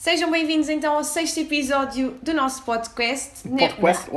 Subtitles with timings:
[0.00, 3.46] Sejam bem-vindos então ao sexto episódio do nosso podcast.
[3.46, 4.10] Podcast.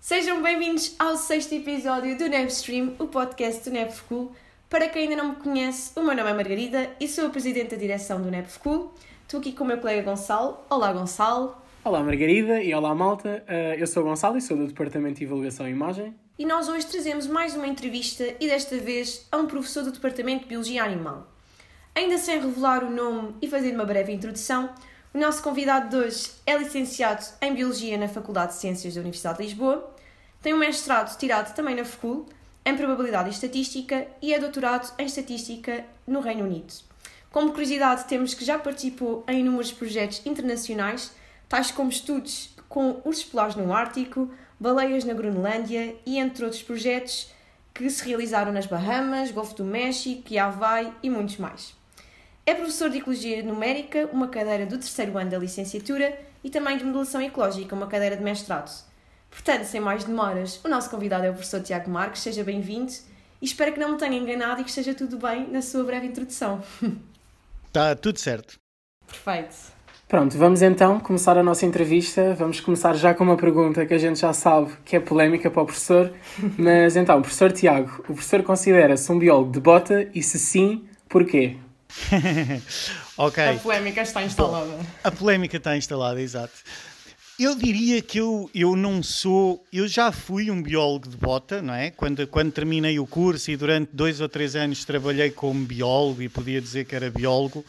[0.00, 4.34] Sejam bem-vindos ao sexto episódio do Nebstream, o podcast do Nebschool.
[4.72, 7.72] Para quem ainda não me conhece, o meu nome é Margarida e sou a Presidente
[7.72, 8.90] da Direção do Nebschool.
[9.20, 10.60] Estou aqui com o meu colega Gonçalo.
[10.70, 11.54] Olá, Gonçalo.
[11.84, 15.20] Olá Margarida e olá malta, Uh, eu sou o Gonçalo e sou do Departamento de
[15.20, 16.14] Divulgação e Imagem.
[16.38, 20.44] E nós hoje trazemos mais uma entrevista e desta vez a um professor do Departamento
[20.44, 21.30] de Biologia Animal.
[21.94, 24.70] Ainda sem revelar o nome e fazer uma breve introdução,
[25.12, 29.36] o nosso convidado de hoje é licenciado em Biologia na Faculdade de Ciências da Universidade
[29.36, 29.94] de Lisboa,
[30.40, 32.26] tem um mestrado tirado também na FCUL,
[32.64, 36.72] em Probabilidade e Estatística, e é doutorado em Estatística no Reino Unido.
[37.30, 41.12] Como curiosidade, temos que já participou em inúmeros projetos internacionais,
[41.48, 47.30] tais como estudos com ursos polares no Ártico, baleias na Groenlândia e entre outros projetos
[47.74, 51.74] que se realizaram nas Bahamas, Golfo do México Havaí e muitos mais.
[52.44, 56.84] É professor de Ecologia Numérica, uma cadeira do terceiro ano da licenciatura, e também de
[56.84, 58.84] Modelação Ecológica, uma cadeira de mestrado.
[59.32, 62.92] Portanto, sem mais demoras, o nosso convidado é o professor Tiago Marques, seja bem-vindo
[63.40, 66.06] e espero que não me tenha enganado e que esteja tudo bem na sua breve
[66.06, 66.62] introdução.
[67.66, 68.56] Está tudo certo.
[69.06, 69.56] Perfeito.
[70.06, 72.34] Pronto, vamos então começar a nossa entrevista.
[72.34, 75.62] Vamos começar já com uma pergunta que a gente já sabe que é polémica para
[75.62, 76.12] o professor.
[76.58, 81.56] Mas então, professor Tiago, o professor considera-se um biólogo de bota e se sim, porquê?
[83.16, 83.48] ok.
[83.48, 84.66] A polémica está instalada.
[84.66, 86.52] Bom, a polémica está instalada, exato.
[87.38, 89.64] Eu diria que eu, eu não sou.
[89.72, 91.90] Eu já fui um biólogo de bota, não é?
[91.90, 96.28] Quando, quando terminei o curso e durante dois ou três anos trabalhei como biólogo e
[96.28, 97.64] podia dizer que era biólogo.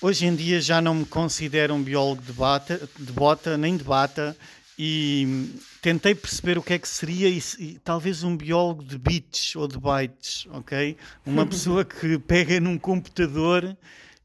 [0.00, 3.84] Hoje em dia já não me considero um biólogo de, bata, de bota nem de
[3.84, 4.36] bata
[4.78, 5.48] e
[5.80, 9.68] tentei perceber o que é que seria e, e, talvez um biólogo de bits ou
[9.68, 10.96] de bytes, ok?
[11.24, 13.76] Uma pessoa que pega num computador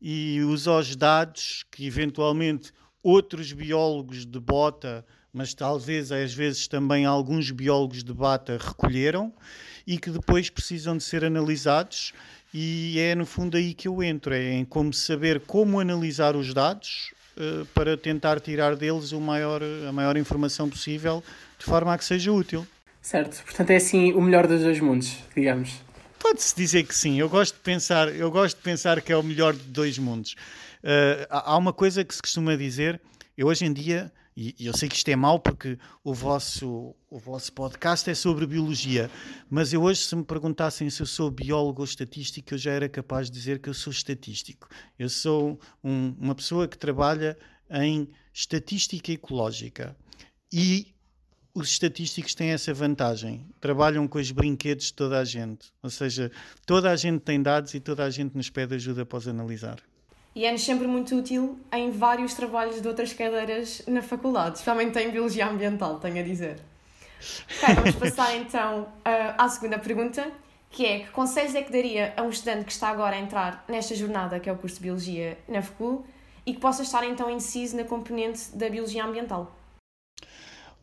[0.01, 2.73] e usa os dados que eventualmente
[3.07, 9.31] outros biólogos de bota, mas talvez às vezes também alguns biólogos de bata recolheram
[9.85, 12.12] e que depois precisam de ser analisados
[12.53, 16.53] e é no fundo aí que eu entro, é em como saber como analisar os
[16.53, 21.24] dados uh, para tentar tirar deles o maior, a maior informação possível
[21.57, 22.68] de forma a que seja útil.
[23.01, 25.75] Certo, portanto é assim o melhor dos dois mundos, digamos.
[26.19, 29.24] Pode-se dizer que sim, eu gosto de pensar, eu gosto de pensar que é o
[29.24, 30.35] melhor de dois mundos.
[30.83, 33.01] Uh, há uma coisa que se costuma dizer,
[33.38, 36.95] eu hoje em dia, e, e eu sei que isto é mau porque o vosso,
[37.09, 39.09] o vosso podcast é sobre biologia,
[39.49, 42.88] mas eu hoje, se me perguntassem se eu sou biólogo ou estatístico, eu já era
[42.88, 44.69] capaz de dizer que eu sou estatístico.
[44.97, 47.35] Eu sou um, uma pessoa que trabalha
[47.69, 49.97] em estatística ecológica.
[50.53, 50.94] E
[51.51, 53.49] os estatísticos têm essa vantagem.
[53.59, 55.73] Trabalham com os brinquedos de toda a gente.
[55.81, 56.31] Ou seja,
[56.63, 59.81] toda a gente tem dados e toda a gente nos pede ajuda para os analisar
[60.38, 65.09] e é-nos sempre muito útil em vários trabalhos de outras cadeiras na faculdade, especialmente em
[65.09, 66.59] Biologia Ambiental, tenho a dizer.
[67.59, 70.31] Ok, vamos passar então à segunda pergunta,
[70.70, 73.66] que é que conselhos é que daria a um estudante que está agora a entrar
[73.68, 76.06] nesta jornada, que é o curso de Biologia na FCUL,
[76.46, 79.58] e que possa estar então inciso na componente da Biologia Ambiental?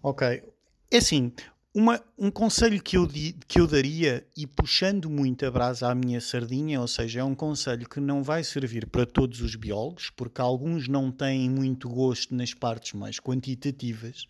[0.03, 0.43] Ok.
[0.91, 1.33] É assim,
[1.75, 3.09] uma, um conselho que eu,
[3.49, 7.35] que eu daria, e puxando muito a brasa à minha sardinha, ou seja, é um
[7.35, 12.33] conselho que não vai servir para todos os biólogos, porque alguns não têm muito gosto
[12.33, 14.27] nas partes mais quantitativas,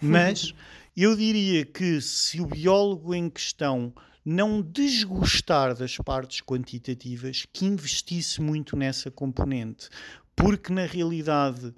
[0.00, 0.54] mas
[0.96, 3.92] eu diria que se o biólogo em questão
[4.24, 9.88] não desgostar das partes quantitativas, que investisse muito nessa componente,
[10.36, 11.72] porque na realidade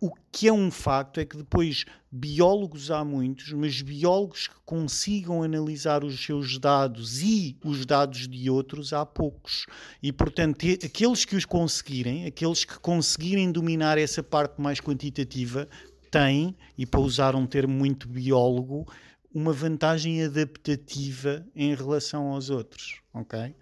[0.00, 5.42] o que é um facto é que depois biólogos há muitos, mas biólogos que consigam
[5.42, 9.66] analisar os seus dados e os dados de outros há poucos.
[10.02, 15.68] E, portanto, aqueles que os conseguirem, aqueles que conseguirem dominar essa parte mais quantitativa,
[16.10, 18.86] têm, e para usar um termo muito biólogo,
[19.34, 23.54] uma vantagem adaptativa em relação aos outros, ok?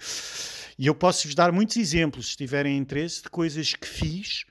[0.78, 4.44] E eu posso-vos dar muitos exemplos, se tiverem interesse, de coisas que fiz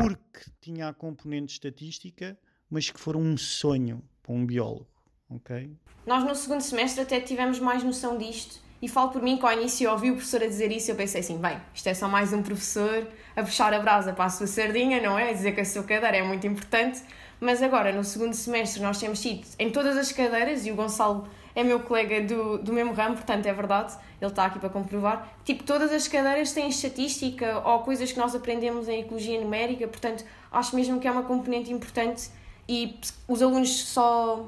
[0.00, 2.38] porque tinha a componente estatística,
[2.70, 4.86] mas que foram um sonho para um biólogo.
[5.30, 5.70] ok?
[6.06, 9.52] Nós no segundo semestre até tivemos mais noção disto e falo por mim que ao
[9.52, 12.08] início ouvi o professor a dizer isso e eu pensei assim, bem, isto é só
[12.08, 15.30] mais um professor a puxar a brasa para a sua sardinha, não é?
[15.30, 17.02] A dizer que a sua cadeira é muito importante,
[17.40, 21.28] mas agora no segundo semestre nós temos tido em todas as cadeiras e o Gonçalo
[21.56, 25.34] é meu colega do, do mesmo ramo, portanto é verdade, ele está aqui para comprovar.
[25.42, 30.22] Tipo, todas as cadeiras têm estatística ou coisas que nós aprendemos em ecologia numérica, portanto
[30.52, 32.28] acho mesmo que é uma componente importante
[32.68, 34.46] e os alunos só,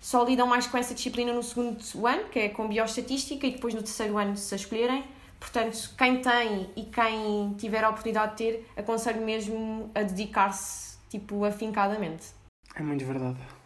[0.00, 3.74] só lidam mais com essa disciplina no segundo ano, que é com bioestatística, e depois
[3.74, 5.04] no terceiro ano se a escolherem.
[5.40, 11.44] Portanto, quem tem e quem tiver a oportunidade de ter, aconselho mesmo a dedicar-se, tipo,
[11.44, 12.26] afincadamente.
[12.74, 13.57] É muito verdade.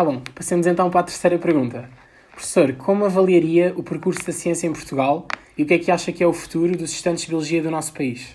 [0.00, 1.86] Tá bom, passemos então para a terceira pergunta.
[2.30, 6.10] Professor, como avaliaria o percurso da ciência em Portugal e o que é que acha
[6.10, 8.34] que é o futuro dos estudantes de biologia do nosso país?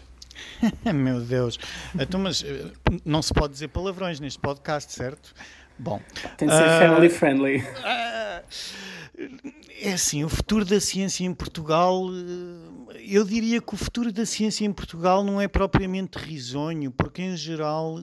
[0.93, 1.57] Meu Deus.
[1.99, 2.71] Então, mas eh,
[3.03, 5.33] não se pode dizer palavrões neste podcast, certo?
[5.79, 5.99] Bom.
[6.37, 7.57] Tem de ser uh, family friendly.
[7.57, 8.43] Uh,
[9.81, 12.05] é assim, o futuro da ciência em Portugal.
[12.99, 17.35] Eu diria que o futuro da ciência em Portugal não é propriamente risonho, porque em
[17.35, 17.99] geral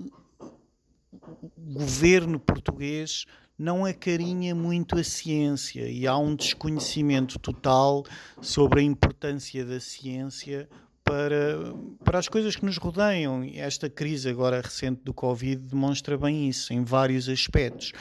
[1.56, 3.24] o governo português
[3.62, 8.04] não acarinha muito a ciência e há um desconhecimento total
[8.40, 10.68] sobre a importância da ciência
[11.04, 13.43] para, para as coisas que nos rodeiam.
[13.54, 17.93] Esta crise agora recente do Covid demonstra bem isso, em vários aspectos,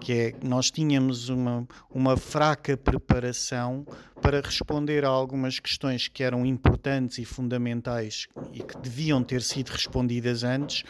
[0.00, 3.86] que é nós tínhamos uma, uma fraca preparação
[4.20, 9.70] para responder a algumas questões que eram importantes e fundamentais e que deviam ter sido
[9.70, 10.84] respondidas antes,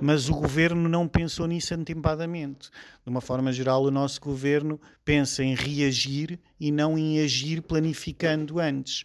[0.00, 2.68] mas o governo não pensou nisso atempadamente.
[3.04, 8.58] De uma forma geral, o nosso governo pensa em reagir e não em agir planificando
[8.60, 9.04] antes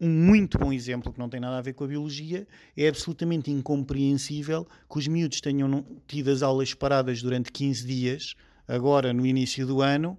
[0.00, 3.50] um muito bom exemplo que não tem nada a ver com a biologia, é absolutamente
[3.50, 8.34] incompreensível que os miúdos tenham tido as aulas paradas durante 15 dias,
[8.66, 10.18] agora no início do ano,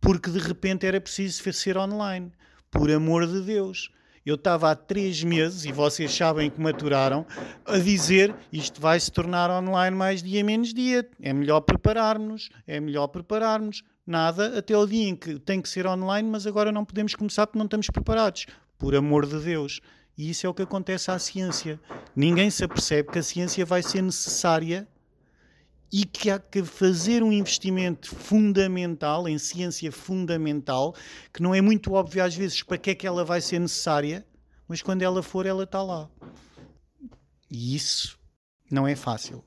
[0.00, 2.30] porque de repente era preciso ser online.
[2.70, 3.90] Por amor de Deus.
[4.24, 7.24] Eu estava há três meses, e vocês sabem que maturaram,
[7.64, 11.08] a dizer isto vai se tornar online mais dia menos dia.
[11.22, 13.84] É melhor prepararmos, é melhor prepararmos.
[14.04, 17.46] Nada até o dia em que tem que ser online, mas agora não podemos começar
[17.46, 18.46] porque não estamos preparados
[18.78, 19.80] por amor de Deus.
[20.16, 21.80] E isso é o que acontece à ciência.
[22.14, 24.88] Ninguém se apercebe que a ciência vai ser necessária
[25.92, 30.94] e que há que fazer um investimento fundamental, em ciência fundamental,
[31.32, 34.26] que não é muito óbvio às vezes para que é que ela vai ser necessária,
[34.66, 36.08] mas quando ela for, ela está lá.
[37.50, 38.18] E isso
[38.70, 39.44] não é fácil.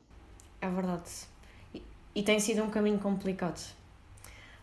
[0.62, 1.10] É verdade.
[1.74, 1.82] E,
[2.16, 3.60] e tem sido um caminho complicado.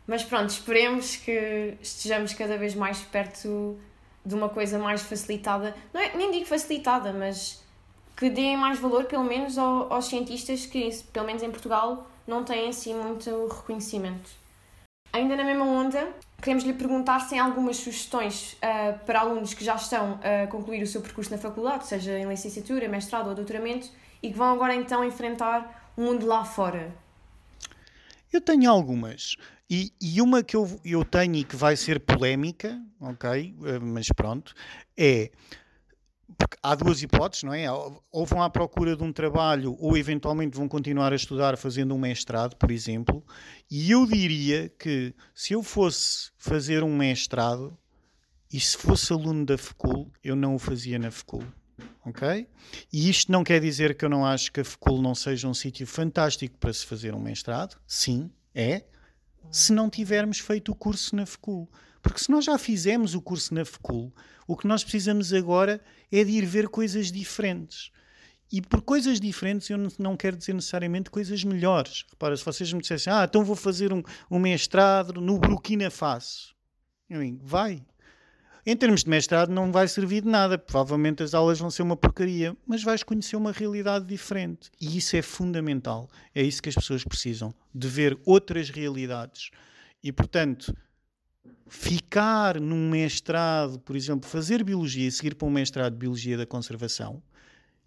[0.06, 3.78] Mas pronto, esperemos que estejamos cada vez mais perto
[4.26, 7.62] de uma coisa mais facilitada, não é, nem digo facilitada, mas
[8.17, 12.43] que deem mais valor, pelo menos, aos, aos cientistas que, pelo menos em Portugal, não
[12.43, 14.28] têm assim muito reconhecimento.
[15.12, 16.08] Ainda na mesma onda,
[16.43, 20.82] queremos lhe perguntar se tem algumas sugestões uh, para alunos que já estão a concluir
[20.82, 23.88] o seu percurso na faculdade, seja em licenciatura, mestrado ou doutoramento,
[24.22, 26.93] e que vão agora então enfrentar o mundo lá fora.
[28.32, 29.37] Eu tenho algumas.
[29.68, 33.54] E, e, uma que eu, eu tenho e que vai ser polémica, ok?
[33.64, 34.54] Eh, mas pronto,
[34.96, 35.30] é.
[36.38, 37.70] Porque há duas hipóteses, não é?
[37.70, 41.98] Ou vão à procura de um trabalho, ou eventualmente vão continuar a estudar fazendo um
[41.98, 43.24] mestrado, por exemplo.
[43.70, 47.76] E eu diria que se eu fosse fazer um mestrado
[48.52, 51.44] e se fosse aluno da FECUL, eu não o fazia na FECUL.
[52.04, 52.46] Ok?
[52.92, 55.54] E isto não quer dizer que eu não acho que a FECUL não seja um
[55.54, 57.76] sítio fantástico para se fazer um mestrado.
[57.86, 58.84] Sim, é
[59.50, 61.70] se não tivermos feito o curso na FECUL.
[62.02, 64.12] Porque se nós já fizemos o curso na FECUL,
[64.46, 67.90] o que nós precisamos agora é de ir ver coisas diferentes.
[68.53, 72.05] E por coisas diferentes eu não quero dizer necessariamente coisas melhores.
[72.08, 76.55] Repara, se vocês me dissessem, ah, então vou fazer um, um mestrado no Burkina Faso.
[77.10, 77.84] Eu digo, vai,
[78.67, 80.58] em termos de mestrado, não vai servir de nada.
[80.58, 84.73] Provavelmente as aulas vão ser uma porcaria, mas vais conhecer uma realidade diferente.
[84.81, 86.11] E isso é fundamental.
[86.35, 89.51] É isso que as pessoas precisam, de ver outras realidades.
[90.03, 90.77] E, portanto,
[91.69, 96.44] ficar num mestrado, por exemplo, fazer biologia e seguir para um mestrado de biologia da
[96.44, 97.23] conservação,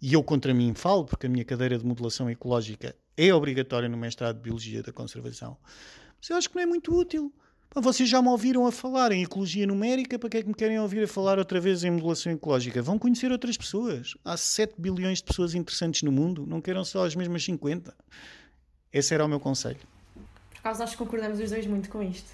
[0.00, 3.98] e eu contra mim falo, porque a minha cadeira de modelação ecológica é obrigatória no
[3.98, 5.58] mestrado de biologia da conservação,
[6.18, 7.30] mas eu acho que não é muito útil.
[7.76, 10.80] Vocês já me ouviram a falar em ecologia numérica, para que é que me querem
[10.80, 12.82] ouvir a falar outra vez em modulação ecológica?
[12.82, 14.16] Vão conhecer outras pessoas.
[14.24, 17.94] Há 7 bilhões de pessoas interessantes no mundo, não queiram só as mesmas 50.
[18.92, 19.78] Esse era o meu conselho.
[20.16, 22.28] Por acaso nós concordamos os dois muito com isto.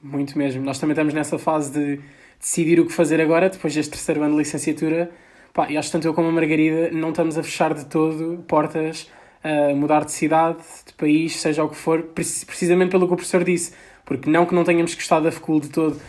[0.00, 0.62] Muito mesmo.
[0.62, 2.00] Nós também estamos nessa fase de
[2.38, 5.10] decidir o que fazer agora, depois deste terceiro ano de licenciatura.
[5.52, 8.44] Pá, e acho que tanto eu como a Margarida não estamos a fechar de todo
[8.46, 9.10] portas
[9.42, 13.42] a mudar de cidade, de país, seja o que for, precisamente pelo que o professor
[13.42, 13.72] disse
[14.04, 16.00] porque não que não tenhamos gostado da FECUL de todo,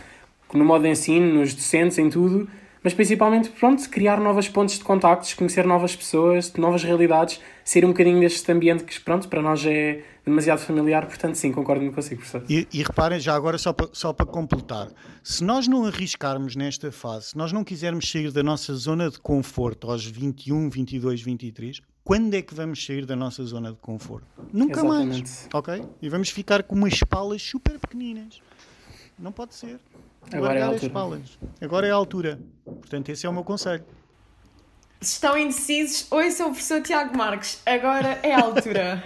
[0.52, 2.48] no modo de ensino, nos docentes, em tudo,
[2.86, 7.88] mas principalmente, pronto, criar novas pontes de contactos, conhecer novas pessoas, novas realidades, sair um
[7.88, 12.44] bocadinho deste ambiente que, pronto, para nós é demasiado familiar, portanto, sim, concordo consigo, professor.
[12.48, 14.88] E, e reparem, já agora, só para, só para completar,
[15.20, 19.18] se nós não arriscarmos nesta fase, se nós não quisermos sair da nossa zona de
[19.18, 24.28] conforto aos 21, 22, 23, quando é que vamos sair da nossa zona de conforto?
[24.52, 25.22] Nunca Exatamente.
[25.22, 25.48] mais.
[25.52, 25.84] Ok?
[26.00, 28.40] E vamos ficar com umas palas super pequeninas.
[29.18, 29.80] Não pode ser.
[30.32, 31.20] Agora é a altura.
[31.60, 32.38] Agora é a altura.
[32.64, 33.84] Portanto, esse é o meu conselho.
[35.00, 37.60] Se estão indecisos, ouçam o professor Tiago Marques.
[37.66, 39.02] Agora é a altura.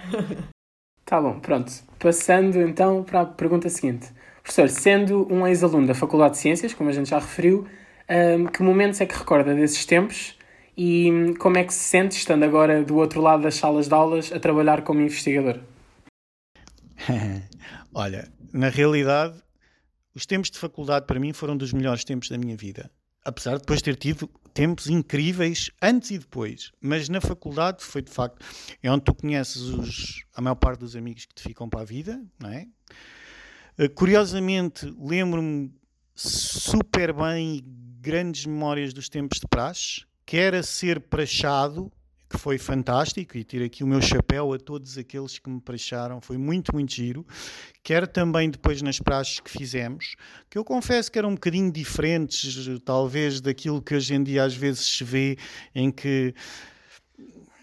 [1.07, 1.73] tá bom, pronto.
[1.99, 4.11] Passando então para a pergunta seguinte.
[4.43, 7.67] Professor, sendo um ex-aluno da Faculdade de Ciências, como a gente já referiu,
[8.37, 10.39] um, que momentos é que recorda desses tempos
[10.83, 14.33] e como é que se sente estando agora do outro lado das salas de aulas
[14.33, 15.61] a trabalhar como investigador?
[17.93, 19.39] Olha, na realidade,
[20.15, 22.91] os tempos de faculdade para mim foram dos melhores tempos da minha vida.
[23.23, 26.73] Apesar de depois ter tido tempos incríveis antes e depois.
[26.81, 28.43] Mas na faculdade foi de facto.
[28.83, 31.85] É onde tu conheces os, a maior parte dos amigos que te ficam para a
[31.85, 32.67] vida, não é?
[33.79, 35.71] Uh, curiosamente, lembro-me
[36.15, 37.63] super bem
[38.01, 41.91] grandes memórias dos tempos de praxe, quer a ser prachado
[42.29, 46.21] que foi fantástico e tiro aqui o meu chapéu a todos aqueles que me praxaram,
[46.21, 47.27] foi muito, muito giro.
[47.83, 50.15] Quer também depois nas praxes que fizemos,
[50.49, 54.55] que eu confesso que eram um bocadinho diferentes, talvez, daquilo que hoje em dia às
[54.55, 55.37] vezes se vê,
[55.75, 56.33] em que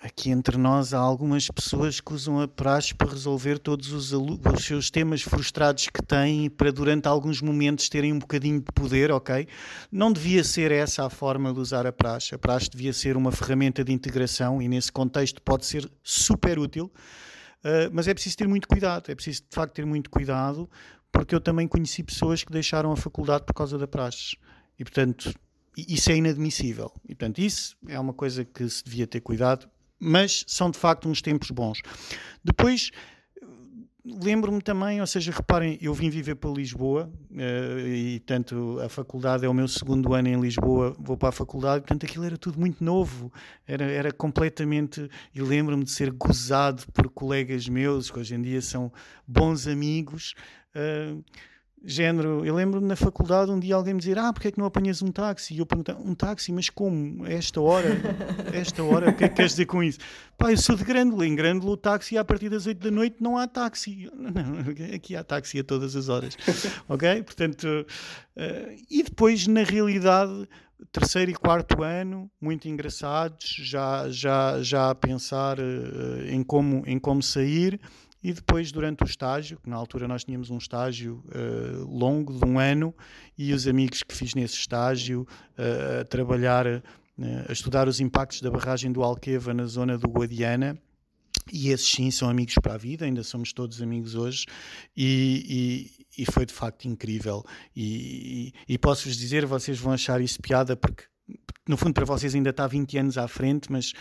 [0.08, 4.66] aqui entre nós há algumas pessoas que usam a praxe para resolver todos os, os,
[4.66, 9.48] seus temas frustrados que têm para durante alguns momentos terem um bocadinho de poder, ok?
[9.92, 12.34] Não devia ser essa a forma de usar a praxe.
[12.34, 16.86] A praxe devia ser uma ferramenta de integração e nesse contexto pode ser super útil,
[16.86, 20.70] uh, mas é preciso ter muito cuidado, é preciso de facto ter muito cuidado
[21.12, 24.38] porque eu também conheci pessoas que deixaram a faculdade por causa da praxe
[24.80, 25.34] e portanto
[25.78, 26.92] isso é inadmissível.
[27.06, 31.10] E, portanto, isso é uma coisa que se devia ter cuidado mas são de facto
[31.10, 31.82] uns tempos bons.
[32.44, 32.92] Depois
[34.24, 39.46] lembro-me também, ou seja, reparem, eu vim viver para Lisboa uh, e, tanto a faculdade
[39.46, 42.60] é o meu segundo ano em Lisboa, vou para a faculdade, portanto, aquilo era tudo
[42.60, 43.32] muito novo,
[43.68, 45.10] era, era completamente.
[45.34, 48.92] E lembro-me de ser gozado por colegas meus, que hoje em dia são
[49.28, 50.34] bons amigos.
[50.76, 51.24] Uh,
[51.90, 54.66] Género, eu lembro-me na faculdade um dia alguém me dizer: Ah, porque é que não
[54.66, 55.54] apanhas um táxi?
[55.54, 56.52] E eu perguntei: Um táxi?
[56.52, 57.24] Mas como?
[57.24, 57.88] A esta hora?
[58.54, 59.10] A esta hora?
[59.10, 59.98] O que é que queres dizer com isso?
[60.38, 61.26] Pá, eu sou de Grândola.
[61.26, 64.12] Em Grândola, o táxi a partir das 8 da noite não há táxi.
[64.14, 66.38] Não, aqui há táxi a todas as horas.
[66.90, 67.24] ok?
[67.24, 70.46] Portanto, uh, e depois, na realidade,
[70.92, 77.00] terceiro e quarto ano, muito engraçados, já, já, já a pensar uh, em, como, em
[77.00, 77.80] como sair.
[78.28, 82.44] E depois, durante o estágio, que na altura nós tínhamos um estágio uh, longo de
[82.46, 82.94] um ano,
[83.38, 85.26] e os amigos que fiz nesse estágio
[85.58, 86.82] uh, a trabalhar, uh,
[87.48, 90.78] a estudar os impactos da barragem do Alqueva na zona do Guadiana,
[91.54, 94.46] e esses sim são amigos para a vida, ainda somos todos amigos hoje,
[94.94, 97.46] e, e, e foi de facto incrível.
[97.74, 101.06] E, e posso-vos dizer, vocês vão achar isso piada, porque
[101.66, 103.94] no fundo para vocês ainda está 20 anos à frente, mas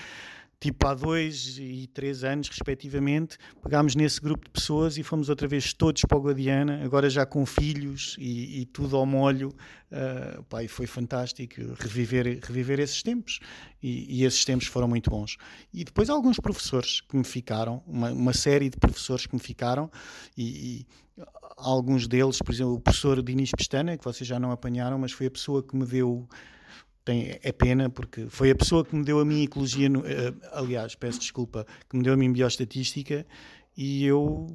[0.58, 5.46] tipo há dois e três anos, respectivamente, pegámos nesse grupo de pessoas e fomos outra
[5.46, 9.54] vez todos para o Guadiana, agora já com filhos e, e tudo ao molho.
[9.86, 13.38] Uh, pá, e foi fantástico reviver, reviver esses tempos.
[13.82, 15.36] E, e, esses tempos foram muito bons.
[15.72, 19.90] E depois alguns professores que me ficaram, uma, uma série de professores que me ficaram,
[20.36, 20.86] e, e
[21.56, 25.26] alguns deles, por exemplo, o professor Dinis Pestana, que vocês já não apanharam, mas foi
[25.26, 26.28] a pessoa que me deu
[27.06, 30.04] tem, é pena porque foi a pessoa que me deu a minha ecologia, no, uh,
[30.52, 33.24] aliás, peço desculpa, que me deu a minha bioestatística
[33.76, 34.48] e eu,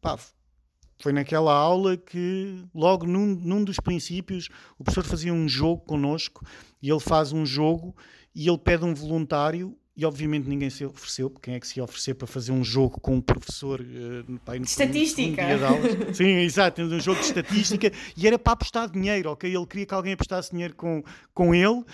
[0.00, 0.16] pá,
[1.00, 6.46] foi naquela aula que, logo num, num dos princípios, o professor fazia um jogo connosco
[6.80, 7.96] e ele faz um jogo
[8.32, 11.80] e ele pede um voluntário e obviamente ninguém se ofereceu, porque quem é que se
[11.80, 15.42] ia oferecer para fazer um jogo com um professor uh, pá, de estatística?
[15.42, 15.46] Um
[16.14, 19.52] Sim, exato, um jogo de estatística e era para apostar dinheiro, ok?
[19.52, 21.02] Ele queria que alguém apostasse dinheiro com,
[21.34, 21.84] com ele.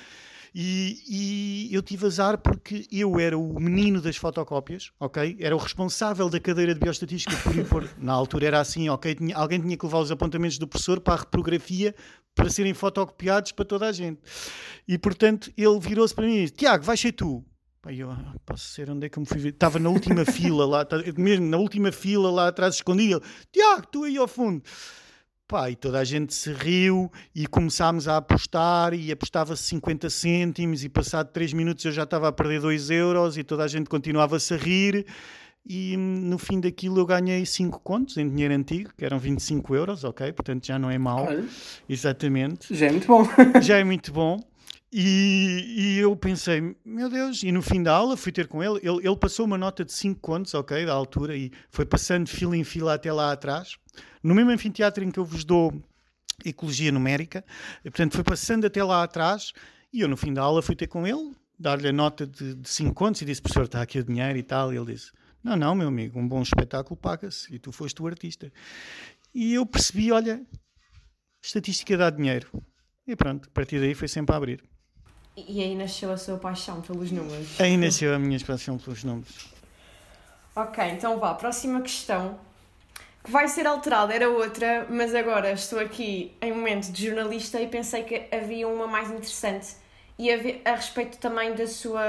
[0.55, 5.39] E, e, eu tive azar porque eu era o menino das fotocópias, ok?
[5.41, 9.15] Era o responsável da cadeira de bioestatística por, por na altura era assim, ok?
[9.15, 11.95] Tinha, alguém tinha que levar os apontamentos do professor para a reprografia
[12.35, 14.21] para serem fotocopiados para toda a gente.
[14.87, 17.43] E portanto ele virou-se para mim e disse: Tiago, vais ser tu.
[17.85, 19.51] Pai, eu ah, posso ser onde é que eu me fui ver?
[19.51, 23.23] Estava na última fila lá, tá, mesmo na última fila lá atrás escondido.
[23.53, 24.63] Tiago, tu aí ao fundo.
[25.47, 30.83] Pá, e toda a gente se riu e começámos a apostar e apostava-se 50 cêntimos
[30.83, 33.91] e passado 3 minutos eu já estava a perder 2 euros e toda a gente
[33.91, 35.05] continuava-se a rir
[35.67, 40.05] e no fim daquilo eu ganhei 5 contos em dinheiro antigo, que eram 25 euros,
[40.05, 40.33] ok?
[40.33, 41.27] Portanto já não é mau.
[41.27, 41.45] Olha,
[41.87, 42.75] Exatamente.
[42.75, 43.29] Já é muito bom.
[43.61, 44.41] já é muito bom.
[44.97, 48.79] E, e, eu pensei, meu Deus, e no fim da aula fui ter com ele.
[48.81, 52.57] Ele, ele passou uma nota de 5 contos, ok, da altura, e foi passando fila
[52.57, 53.77] em fila até lá atrás.
[54.23, 55.75] No mesmo anfiteatro em que eu vos dou
[56.45, 57.45] ecologia numérica,
[57.85, 59.53] e, portanto, foi passando até lá atrás.
[59.93, 62.95] E eu no fim da aula fui ter com ele, dar-lhe a nota de 5
[62.95, 64.73] contos e disse, professor, está aqui o dinheiro e tal.
[64.73, 65.11] E ele disse,
[65.43, 68.53] não, não, meu amigo, um bom espetáculo paga-se e tu foste o artista.
[69.35, 70.41] E eu percebi, olha,
[71.43, 72.47] estatística dá dinheiro.
[73.05, 74.74] E pronto, a partir daí foi sempre a abrir.
[75.37, 77.61] E aí nasceu a sua paixão pelos números.
[77.61, 79.53] Aí nasceu a minha paixão pelos números.
[80.55, 82.39] Ok, então vá, próxima questão.
[83.25, 87.67] Que vai ser alterada, era outra, mas agora estou aqui em momento de jornalista e
[87.67, 89.75] pensei que havia uma mais interessante.
[90.17, 90.37] E a,
[90.71, 92.05] a respeito também da sua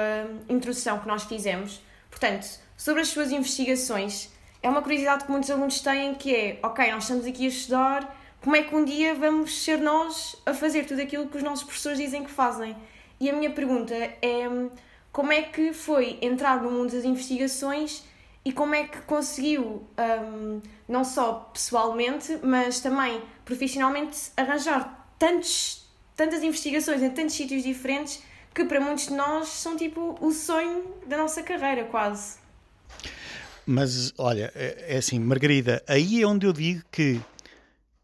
[0.47, 1.81] introdução que nós fizemos.
[2.11, 2.45] Portanto,
[2.77, 4.29] sobre as suas investigações,
[4.61, 8.17] é uma curiosidade que muitos alunos têm que é, ok, nós estamos aqui a estudar,
[8.41, 11.63] como é que um dia vamos ser nós a fazer tudo aquilo que os nossos
[11.63, 12.75] professores dizem que fazem?
[13.19, 14.69] E a minha pergunta é
[15.11, 18.03] como é que foi entrar no mundo das investigações
[18.43, 26.43] e como é que conseguiu, um, não só pessoalmente, mas também profissionalmente, arranjar tantos, tantas
[26.43, 28.21] investigações em tantos sítios diferentes
[28.53, 32.37] que para muitos de nós são tipo o sonho da nossa carreira, quase.
[33.65, 37.19] Mas olha, é, é assim, Margarida, aí é onde eu digo que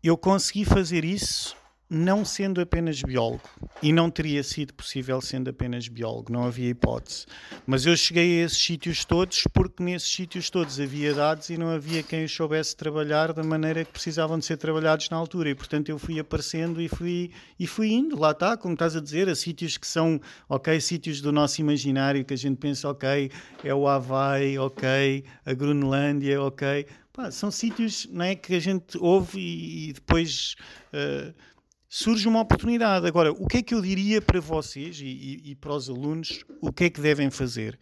[0.03, 1.55] eu consegui fazer isso
[1.93, 3.41] não sendo apenas biólogo.
[3.83, 7.25] E não teria sido possível sendo apenas biólogo, não havia hipótese.
[7.67, 11.69] Mas eu cheguei a esses sítios todos porque nesses sítios todos havia dados e não
[11.69, 15.49] havia quem os soubesse trabalhar da maneira que precisavam de ser trabalhados na altura.
[15.49, 19.01] E portanto eu fui aparecendo e fui, e fui indo, lá está, como estás a
[19.01, 23.29] dizer, a sítios que são, ok, sítios do nosso imaginário, que a gente pensa, ok,
[23.65, 26.85] é o Havaí, ok, a Groenlândia, ok.
[27.11, 30.55] Pá, são sítios não é, que a gente ouve e, e depois.
[30.93, 31.50] Uh,
[31.93, 33.05] surge uma oportunidade.
[33.05, 36.45] Agora, o que é que eu diria para vocês e, e, e, para os alunos?
[36.61, 37.77] O que é que devem fazer?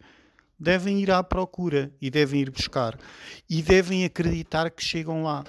[0.58, 2.98] Devem ir à procura e devem ir buscar
[3.48, 5.44] e devem acreditar que chegam lá.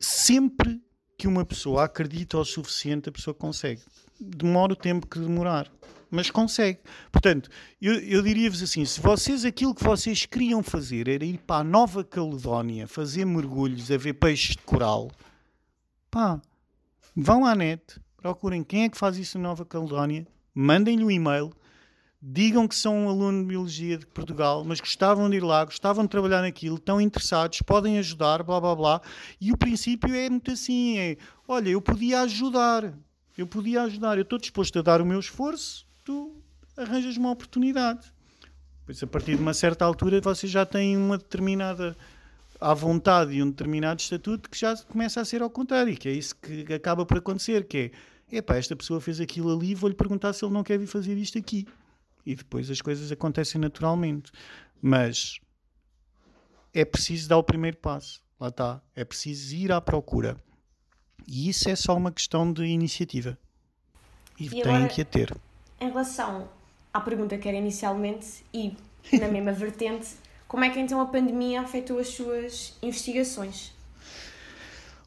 [0.00, 0.82] Sempre
[1.16, 3.80] que uma pessoa acredita o suficiente, a pessoa consegue.
[4.18, 5.70] Demora o tempo que demorar,
[6.10, 6.80] mas consegue.
[7.12, 7.48] Portanto,
[7.80, 11.64] eu, eu diria-vos assim: se vocês aquilo que vocês queriam fazer era ir para a
[11.64, 15.10] Nova Caledónia, fazer mergulhos, a ver peixes de coral,
[16.10, 16.40] pá,
[17.16, 21.52] Vão à net, procurem quem é que faz isso na Nova Caledónia, mandem-lhe um e-mail,
[22.22, 26.04] digam que são um aluno de Biologia de Portugal, mas gostavam de ir lá, gostavam
[26.04, 29.02] de trabalhar naquilo, estão interessados, podem ajudar, blá blá blá.
[29.40, 31.16] E o princípio é muito assim: é
[31.48, 32.92] olha, eu podia ajudar,
[33.36, 36.36] eu podia ajudar, eu estou disposto a dar o meu esforço, tu
[36.76, 38.12] arranjas uma oportunidade.
[38.84, 41.96] Pois a partir de uma certa altura vocês já têm uma determinada
[42.60, 46.12] à vontade e um determinado estatuto que já começa a ser ao contrário, que é
[46.12, 47.90] isso que acaba por acontecer, que
[48.30, 51.16] é, epá, esta pessoa fez aquilo ali, vou-lhe perguntar se ele não quer vir fazer
[51.16, 51.66] isto aqui.
[52.24, 54.30] E depois as coisas acontecem naturalmente.
[54.80, 55.40] Mas
[56.72, 58.22] é preciso dar o primeiro passo.
[58.38, 58.82] Lá está.
[58.94, 60.36] É preciso ir à procura.
[61.26, 63.38] E isso é só uma questão de iniciativa.
[64.38, 65.36] E, e têm que a ter.
[65.80, 66.48] Em relação
[66.92, 68.76] à pergunta que era inicialmente e
[69.18, 70.08] na mesma vertente,
[70.50, 73.72] como é que então a pandemia afetou as suas investigações?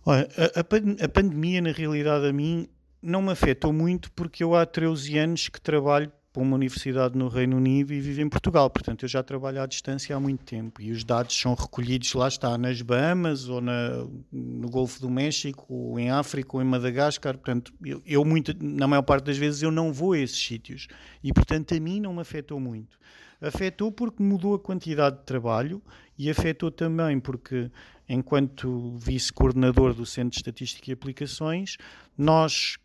[0.06, 2.66] Olha, a, a, a pandemia, na realidade, a mim
[3.02, 7.28] não me afetou muito porque eu há 13 anos que trabalho para uma universidade no
[7.28, 8.70] Reino Unido e vivo em Portugal.
[8.70, 12.30] Portanto, eu já trabalho à distância há muito tempo e os dados são recolhidos, lá
[12.30, 17.38] está, nas Bahamas ou na, no Golfo do México, ou em África ou em Madagascar.
[17.38, 20.88] Portanto, eu, eu muito, na maior parte das vezes eu não vou a esses sítios
[21.22, 22.98] e, portanto, a mim não me afetou muito.
[23.44, 25.82] Afetou porque mudou a quantidade de trabalho
[26.18, 27.70] e afetou também porque,
[28.08, 31.76] enquanto vice-coordenador do Centro de Estatística e Aplicações,
[32.18, 32.78] nós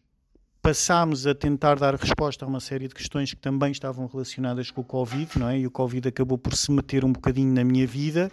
[0.60, 4.80] passámos a tentar dar resposta a uma série de questões que também estavam relacionadas com
[4.80, 5.60] o Covid, não é?
[5.60, 8.30] E o Covid acabou por se meter um bocadinho na minha vida,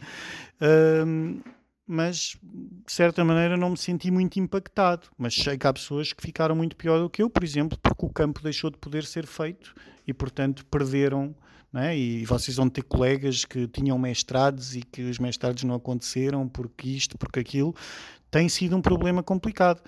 [1.05, 1.39] um,
[1.87, 5.07] mas de certa maneira não me senti muito impactado.
[5.17, 8.05] Mas sei que há pessoas que ficaram muito pior do que eu, por exemplo, porque
[8.05, 9.75] o campo deixou de poder ser feito
[10.07, 11.35] e, portanto, perderam
[11.81, 11.97] é?
[11.97, 16.89] E vocês vão ter colegas que tinham mestrados e que os mestrados não aconteceram porque
[16.89, 17.75] isto, porque aquilo.
[18.31, 19.81] Tem sido um problema complicado.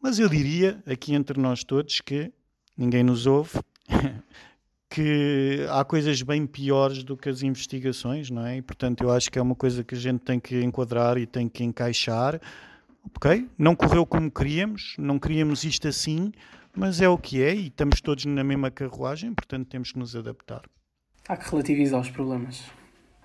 [0.00, 2.32] Mas eu diria, aqui entre nós todos, que
[2.76, 3.58] ninguém nos ouve,
[4.90, 8.58] que há coisas bem piores do que as investigações, não é?
[8.58, 11.26] E, portanto, eu acho que é uma coisa que a gente tem que enquadrar e
[11.26, 12.40] tem que encaixar.
[13.16, 16.32] Ok, não correu como queríamos, não queríamos isto assim,
[16.76, 20.14] mas é o que é e estamos todos na mesma carruagem, portanto temos que nos
[20.14, 20.62] adaptar.
[21.28, 22.62] Há que relativizar os problemas.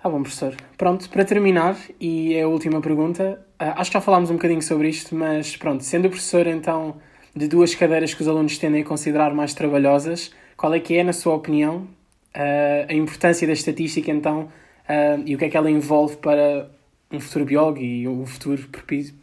[0.02, 0.56] Ah, bom, professor.
[0.78, 4.62] Pronto, para terminar, e é a última pergunta, uh, acho que já falámos um bocadinho
[4.62, 6.96] sobre isto, mas pronto, sendo o professor então
[7.36, 10.32] de duas cadeiras que os alunos tendem a considerar mais trabalhosas.
[10.56, 11.86] Qual é que é, na sua opinião,
[12.34, 14.44] uh, a importância da estatística então
[14.88, 16.70] uh, e o que é que ela envolve para
[17.12, 18.66] um futuro biólogo e um futuro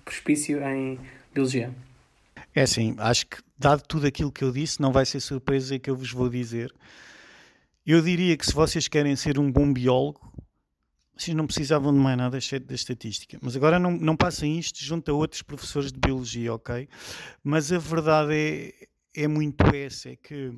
[0.05, 0.99] propício em
[1.33, 1.71] biologia?
[2.53, 5.89] É assim, acho que dado tudo aquilo que eu disse, não vai ser surpresa que
[5.89, 6.71] eu vos vou dizer.
[7.87, 10.19] Eu diria que se vocês querem ser um bom biólogo,
[11.15, 13.39] vocês não precisavam de mais nada exceto da estatística.
[13.41, 16.89] Mas agora não, não passem isto junto a outros professores de biologia, ok?
[17.41, 20.51] Mas a verdade é, é muito essa, é que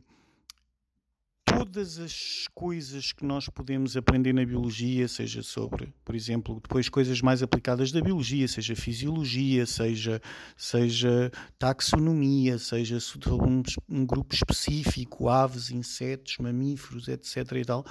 [1.59, 7.21] todas as coisas que nós podemos aprender na biologia, seja sobre, por exemplo, depois coisas
[7.21, 10.21] mais aplicadas da biologia, seja fisiologia, seja,
[10.55, 17.51] seja taxonomia, seja um, um grupo específico, aves, insetos, mamíferos, etc.
[17.51, 17.85] e tal,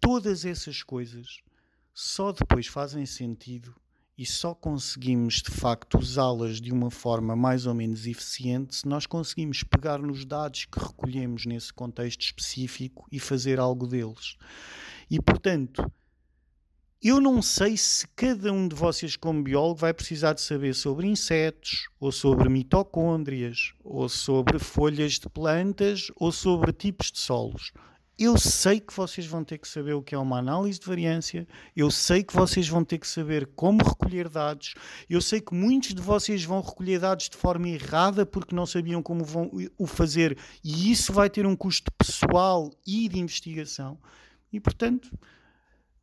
[0.00, 1.40] todas essas coisas
[1.92, 3.74] só depois fazem sentido
[4.20, 9.06] e só conseguimos de facto usá-las de uma forma mais ou menos eficiente se nós
[9.06, 14.36] conseguimos pegar nos dados que recolhemos nesse contexto específico e fazer algo deles.
[15.10, 15.90] E portanto,
[17.02, 21.06] eu não sei se cada um de vocês, como biólogo, vai precisar de saber sobre
[21.06, 27.72] insetos, ou sobre mitocôndrias, ou sobre folhas de plantas, ou sobre tipos de solos.
[28.20, 31.48] Eu sei que vocês vão ter que saber o que é uma análise de variância,
[31.74, 34.74] eu sei que vocês vão ter que saber como recolher dados,
[35.08, 39.02] eu sei que muitos de vocês vão recolher dados de forma errada porque não sabiam
[39.02, 43.98] como vão o fazer e isso vai ter um custo pessoal e de investigação.
[44.52, 45.10] E portanto,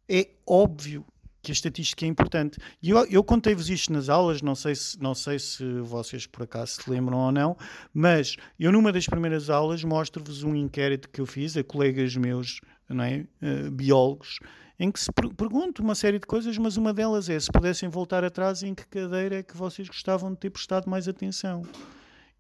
[0.10, 1.06] é óbvio
[1.48, 2.60] que a estatística é importante.
[2.84, 6.44] E eu, eu contei-vos isto nas aulas, não sei, se, não sei se vocês por
[6.44, 7.56] acaso se lembram ou não,
[7.94, 12.60] mas eu numa das primeiras aulas mostro-vos um inquérito que eu fiz a colegas meus,
[12.90, 14.40] não é, uh, biólogos,
[14.78, 17.88] em que se per pergunto uma série de coisas, mas uma delas é se pudessem
[17.88, 21.64] voltar atrás em que cadeira é que vocês gostavam de ter prestado mais atenção.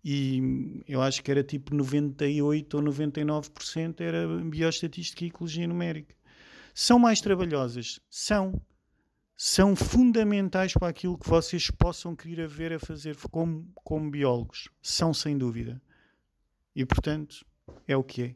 [0.03, 6.13] E eu acho que era tipo 98 ou 99% era bioestatística e ecologia numérica.
[6.73, 8.01] São mais trabalhosas?
[8.09, 8.61] São
[9.39, 14.67] são fundamentais para aquilo que vocês possam querer ver a fazer como, como biólogos.
[14.81, 15.79] São, sem dúvida.
[16.75, 17.45] E, portanto,
[17.87, 18.35] é o que é.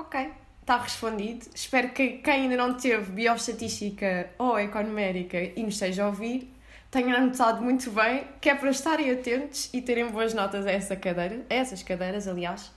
[0.00, 1.46] Ok, está respondido.
[1.52, 6.54] Espero que quem ainda não teve bioestatística ou economérica e nos esteja a ouvir
[6.88, 10.94] tenha anotado muito bem que é para estarem atentos e terem boas notas a essa
[10.94, 12.72] cadeira, a essas cadeiras, aliás.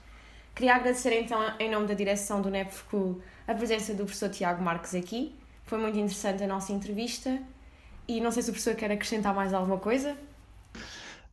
[0.52, 4.94] Queria agradecer então, em nome da direção do NEPFCU, a presença do professor Tiago Marques
[4.96, 7.40] aqui foi muito interessante a nossa entrevista
[8.06, 10.16] e não sei se o professor quer acrescentar mais alguma coisa.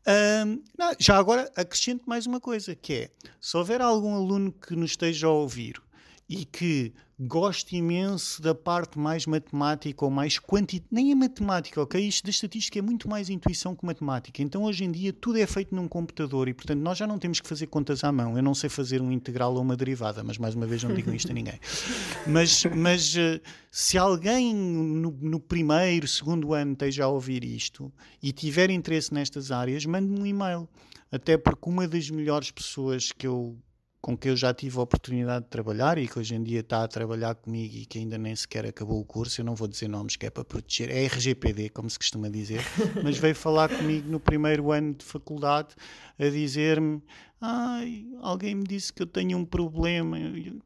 [0.08, 4.76] Um, não, já agora acrescento mais uma coisa, que é, se houver algum aluno que
[4.76, 5.82] nos esteja a ouvir
[6.30, 10.88] e que gosto imenso da parte mais matemática ou mais quantitativa.
[10.90, 12.00] Nem é matemática, ok?
[12.00, 14.42] Isto da estatística é muito mais intuição que matemática.
[14.42, 17.42] Então hoje em dia tudo é feito num computador e, portanto, nós já não temos
[17.42, 18.38] que fazer contas à mão.
[18.38, 21.12] Eu não sei fazer um integral ou uma derivada, mas mais uma vez não digo
[21.12, 21.60] isto a ninguém.
[22.28, 28.32] Mas, mas eh, se alguém no, no primeiro, segundo ano esteja a ouvir isto e
[28.32, 30.70] tiver interesse nestas áreas, mande-me um e-mail.
[31.12, 33.58] Até porque uma das melhores pessoas que eu
[34.02, 36.84] com que eu já tive a oportunidade de trabalhar e que hoje em dia está
[36.84, 39.90] a trabalhar comigo e que ainda nem sequer acabou o curso, eu não vou dizer
[39.90, 42.62] nomes que é para proteger, é RGPD, como se costuma dizer,
[43.04, 45.76] mas veio falar comigo no primeiro ano de faculdade
[46.18, 47.02] a dizer-me
[47.42, 50.18] Ai, alguém me disse que eu tenho um problema.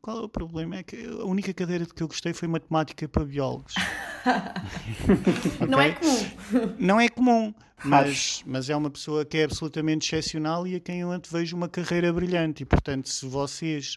[0.02, 0.78] Qual é o problema?
[0.78, 3.76] É que a única cadeira de que eu gostei foi matemática para biólogos.
[5.62, 5.68] okay?
[5.70, 6.76] Não é comum.
[6.80, 7.54] Não é comum,
[7.86, 11.70] mas, mas é uma pessoa que é absolutamente excepcional e a quem eu vejo uma
[11.70, 12.64] carreira brilhante.
[12.64, 13.96] E, portanto, se vocês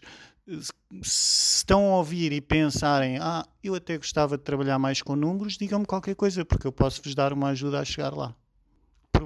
[1.01, 5.57] se estão a ouvir e pensarem, ah, eu até gostava de trabalhar mais com números,
[5.57, 8.35] digam-me qualquer coisa, porque eu posso vos dar uma ajuda a chegar lá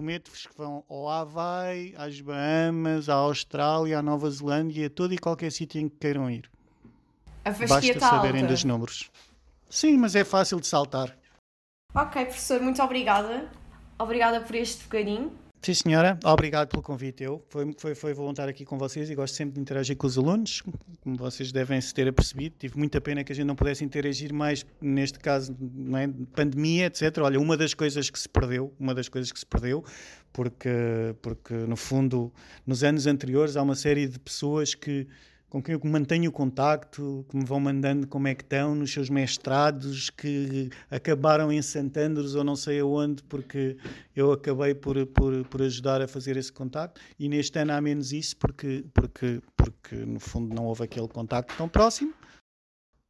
[0.01, 5.17] prometo-vos que vão ao Havaí, às Bahamas, à Austrália, à Nova Zelândia, a todo e
[5.19, 6.49] qualquer sítio em que queiram ir.
[7.45, 8.51] A Basta tá saberem alta.
[8.51, 9.11] dos números.
[9.69, 11.15] Sim, mas é fácil de saltar.
[11.93, 13.47] Ok, professor, muito obrigada.
[13.99, 15.31] Obrigada por este bocadinho.
[15.61, 16.17] Sim, senhora.
[16.23, 17.21] Obrigado pelo convite.
[17.21, 20.17] Eu foi, foi, foi estar aqui com vocês e gosto sempre de interagir com os
[20.17, 20.63] alunos,
[21.01, 22.55] como vocês devem se ter apercebido.
[22.57, 26.09] Tive muita pena que a gente não pudesse interagir mais, neste caso, não é?
[26.33, 27.15] pandemia, etc.
[27.19, 29.85] Olha, uma das coisas que se perdeu, uma das coisas que se perdeu,
[30.33, 32.33] porque, porque no fundo,
[32.65, 35.07] nos anos anteriores, há uma série de pessoas que
[35.51, 39.09] com quem eu mantenho contacto, que me vão mandando como é que estão nos seus
[39.09, 43.75] mestrados, que acabaram em Santandros ou não sei aonde, porque
[44.15, 47.01] eu acabei por, por, por ajudar a fazer esse contacto.
[47.19, 51.53] E neste ano há menos isso, porque, porque, porque no fundo não houve aquele contacto
[51.57, 52.13] tão próximo.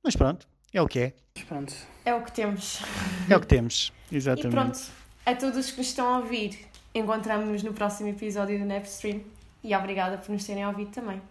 [0.04, 1.14] Mas pronto, é o que é.
[1.48, 1.76] Pronto.
[2.04, 2.82] É o que temos.
[3.30, 4.48] É o que temos, exatamente.
[4.48, 4.80] E pronto,
[5.28, 6.58] a todos que nos estão a ouvir,
[6.96, 9.22] encontramos-nos no próximo episódio do Napstream.
[9.64, 11.22] e obrigada por nos terem ouvido também.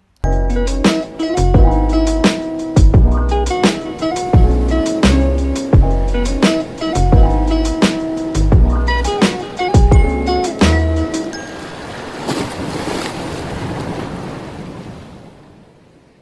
[1.90, 2.29] Thank you